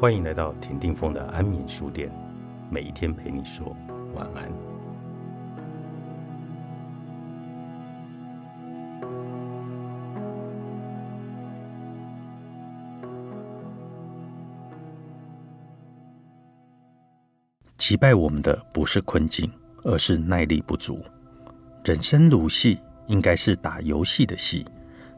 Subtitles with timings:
[0.00, 2.10] 欢迎来到田定峰的安眠书店，
[2.70, 3.76] 每一天陪你说
[4.14, 4.50] 晚安。
[17.76, 21.04] 击败我们的不是困境，而是耐力不足。
[21.84, 24.64] 人生如戏，应该是打游戏的戏。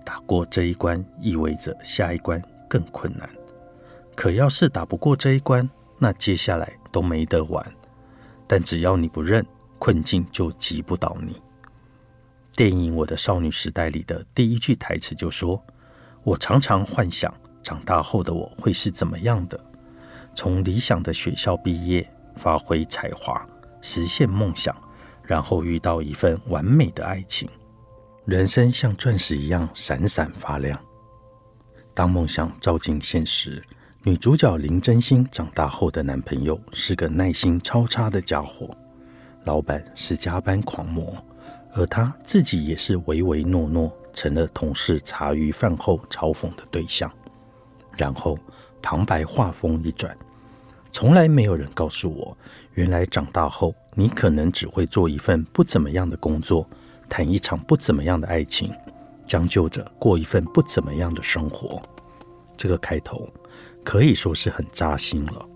[0.04, 3.30] 打过这一关，意味着下一关更困难。
[4.14, 7.64] 可要是打不过这一关，那接下来都没得玩。
[8.46, 9.44] 但只要你不认，
[9.78, 11.40] 困境就击不倒你。
[12.54, 15.62] 电影《我的少女时代》里的第一句台词就说
[16.22, 19.58] ：“我常常幻想长大后的我会是怎么样的，
[20.34, 22.06] 从理想的学校毕业，
[22.36, 23.46] 发挥才华，
[23.80, 24.76] 实现梦想，
[25.24, 27.48] 然后遇到一份完美的爱情。”
[28.26, 30.78] 人生像钻石一样闪闪发亮。
[31.94, 33.60] 当梦想照进现实，
[34.04, 38.68] 女主角林真心长大后的男朋友是个耐心超差的家伙，
[39.44, 41.14] 老板是加班狂魔，
[41.72, 47.08] 而她自己也是唯唯诺诺，成了同事茶余饭后嘲讽的对象。
[47.96, 48.36] 然后
[48.82, 50.16] 旁白话风一转，
[50.90, 52.36] 从来没有人告诉我，
[52.74, 56.68] 原来长大后你可能只会做一份不怎么样的工作。
[57.08, 58.72] 谈一场不怎么样的爱情，
[59.28, 61.80] 将就着过一份不怎么样的生活。
[62.56, 63.28] 这个开头
[63.84, 65.48] 可以说是很扎心了。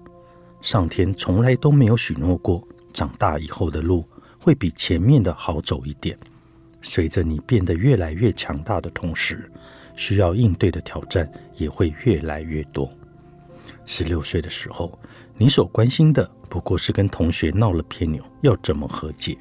[0.61, 4.05] 上天从来都没有许诺过，长大以后的路
[4.39, 6.19] 会比前面的好走一点。
[6.83, 9.51] 随着你变得越来越强大的同时，
[9.97, 12.91] 需要应对的挑战也会越来越多。
[13.87, 14.99] 十六岁的时候，
[15.37, 19.37] 你所关心的不过是跟同学闹了别扭，要怎么和解。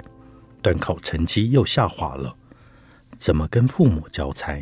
[0.61, 2.35] 段考成绩又下滑了，
[3.17, 4.61] 怎么跟父母交差？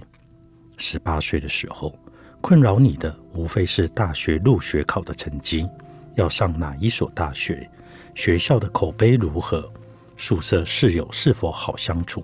[0.78, 1.98] 十八岁的时候，
[2.44, 5.66] 困扰你的无非是大学入学考的成绩，
[6.16, 7.70] 要上哪一所大学？
[8.16, 9.72] 学校的口碑如何？
[10.18, 12.22] 宿舍室友是否好相处？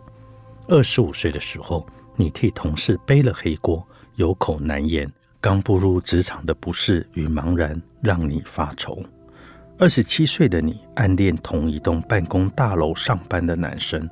[0.67, 3.81] 二十五岁的时候，你替同事背了黑锅，
[4.15, 5.09] 有口难言。
[5.39, 9.01] 刚步入职场的不适与茫然，让你发愁。
[9.77, 14.07] 二十七岁的你暗恋同一栋办公大楼上班的男生，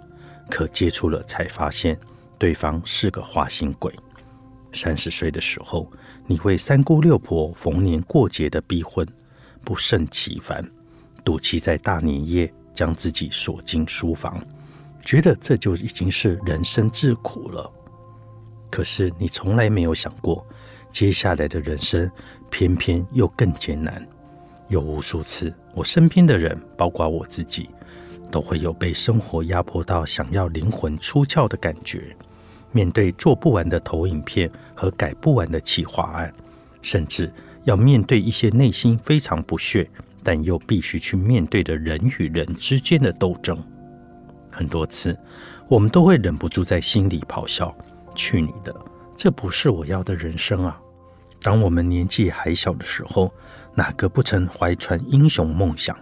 [0.50, 2.00] 可接触了才发现
[2.40, 3.94] 对方是个花心鬼。
[4.78, 5.92] 三十岁的时候，
[6.28, 9.06] 你为三姑六婆逢年过节的逼婚
[9.66, 10.64] 不胜其烦，
[11.26, 14.42] 赌气在大年夜将自己锁进书房，
[15.04, 17.70] 觉得这就已经是人生至苦了。
[18.70, 20.46] 可是你从来没有想过，
[20.92, 22.10] 接下来的人生
[22.52, 24.06] 偏偏又更艰难。
[24.68, 27.70] 有无数次，我身边的人，包括我自己，
[28.30, 32.16] 都会有被生活压迫到想要灵魂出窍的感觉。
[32.78, 36.32] 面对做不完的投影片和改不完的企划案，
[36.84, 37.34] 甚至
[37.64, 39.90] 要面对一些内心非常不屑，
[40.22, 43.58] 但又必须去面对的人与人之间的斗争，
[44.52, 45.18] 很多次，
[45.68, 47.76] 我们都会忍不住在心里咆哮
[48.14, 48.76] ：“去你的！
[49.16, 50.80] 这不是我要的人生啊！”
[51.42, 53.34] 当我们年纪还小的时候。
[53.78, 55.96] 哪个不曾怀揣英雄梦想？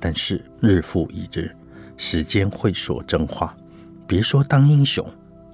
[0.00, 1.54] 但是日复一日，
[1.96, 3.56] 时间会说真话。
[4.08, 5.08] 别说当英雄，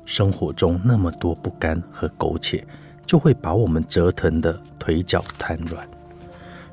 [0.08, 2.66] 生活中那么多不甘和苟且，
[3.04, 5.86] 就会把我们折腾的腿脚瘫软。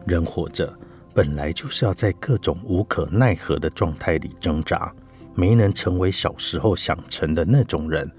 [0.05, 0.73] 人活着
[1.13, 4.89] 本来就是要在各种无可奈何的状态里挣扎，
[5.33, 8.09] 没能成为小时候想成的那种人，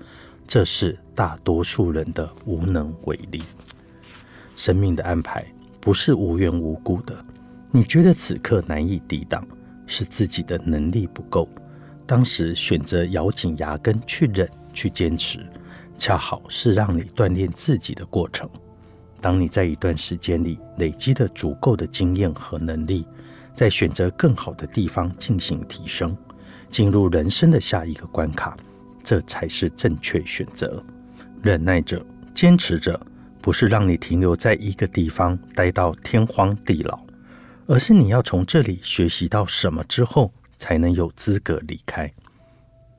[0.47, 3.43] 这是大多数人的无能为力。
[4.55, 5.43] 生命的安排。
[5.81, 7.15] 不是无缘无故的。
[7.71, 9.47] 你觉得此刻难以抵挡，
[9.87, 11.49] 是自己的能力不够。
[12.05, 15.41] 当时选择咬紧牙根去忍、去坚持，
[15.97, 18.47] 恰好是让你锻炼自己的过程。
[19.21, 23.07] 当你在一段时间里累积了足够的经验和能力，
[23.55, 26.15] 在选择更好的地方进行提升，
[26.69, 28.55] 进入人生的下一个关卡，
[29.03, 30.85] 这才是正确选择。
[31.43, 33.01] 忍耐着，坚持着。
[33.39, 36.99] 不是让你停留在一个地方待到天荒地老，
[37.69, 42.13] 而是你要从这里学习到什么之后，才能有资格离开。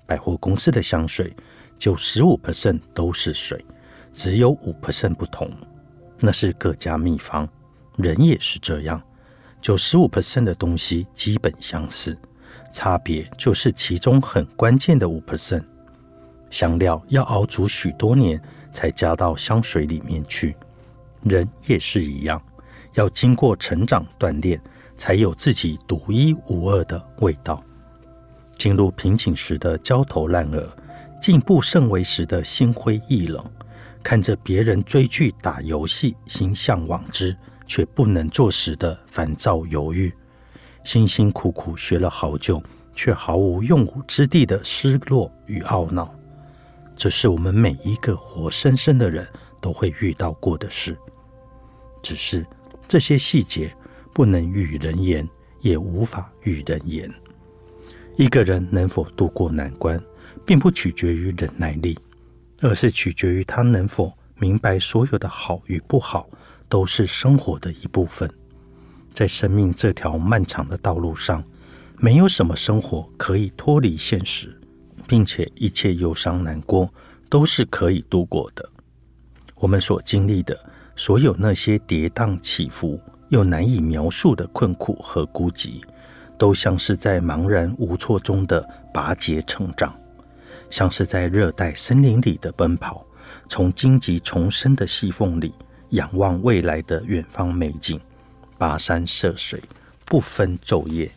[0.05, 1.35] 百货公司的香水，
[1.77, 3.63] 九十五 percent 都是水，
[4.13, 5.49] 只有五 percent 不同，
[6.19, 7.47] 那是各家秘方。
[7.95, 9.01] 人也是这样，
[9.61, 12.17] 九十五 percent 的东西基本相似，
[12.71, 15.63] 差别就是其中很关键的五 percent。
[16.49, 18.41] 香料要熬煮许多年。
[18.73, 20.55] 才加到香水里面去，
[21.23, 22.39] 人也是一样，
[22.93, 24.61] 要经过成长锻炼，
[24.95, 27.63] 才有自己独一无二的味道。
[28.55, 30.69] 进入瓶颈时的焦头烂额，
[31.21, 33.43] 进步甚微时的心灰意冷，
[34.01, 37.35] 看着别人追剧打游戏，心向往之，
[37.65, 40.13] 却不能做时的烦躁犹豫，
[40.83, 42.61] 辛辛苦苦学了好久
[42.95, 46.13] 却毫无用武之地的失落与懊恼，
[46.95, 49.27] 这是我们每一个活生生的人
[49.59, 50.97] 都会遇到过的事。
[52.01, 52.45] 只是
[52.87, 53.75] 这些细节
[54.13, 55.27] 不能与人言，
[55.59, 57.11] 也无法与人言。
[58.15, 60.01] 一个人能否度过难关，
[60.47, 61.99] 并不取决于忍耐力，
[62.61, 66.27] 而是取决于他能否明白所有的好与不好。
[66.69, 68.29] 都是生活的一部分，
[69.13, 71.41] 在生命这条漫长的道路上，
[71.95, 74.53] 没有什么生活可以脱离现实，
[75.07, 76.93] 并且一切忧伤难过
[77.29, 78.69] 都是可以度过的。
[79.55, 80.59] 我们所经历的
[80.97, 85.81] 所有那些跌宕起伏又难以描述的困苦和孤寂，
[86.37, 88.61] 都像是在茫然无措中的
[88.93, 89.97] 拔节成长，
[90.69, 93.05] 像是在热带森林里的奔跑，
[93.47, 95.53] 从荆棘丛生的细缝里。
[95.91, 97.97] 仰望未来的远方美景，
[98.59, 99.63] 跋山涉水，
[100.05, 101.09] 不分昼夜。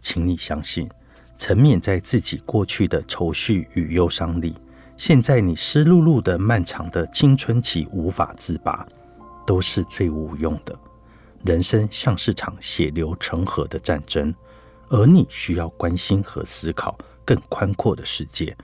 [0.00, 0.88] 请你相信，
[1.36, 4.54] 沉湎在自己过去的愁绪与忧伤里，
[4.96, 8.88] 现在你湿漉漉的漫长的青春期无法自拔，
[9.46, 10.74] 都是最无用的。
[11.44, 14.34] 人生像是场血流成河的战争，
[14.88, 18.56] 而你需要关心和思考更宽阔的世界，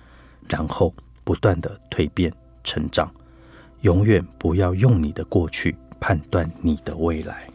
[0.48, 0.94] 然后
[1.24, 2.32] 不断的蜕变
[2.62, 3.10] 成长。
[3.82, 7.46] 永远不要用你的过去判断你的未来。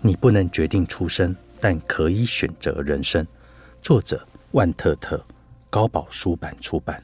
[0.00, 3.26] 你不能决定出生，但可以选择人生。
[3.82, 5.22] 作者：万特特，
[5.68, 7.02] 高宝书版出版。